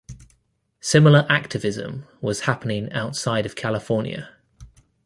[0.79, 4.29] Similar activism was happening outside of California.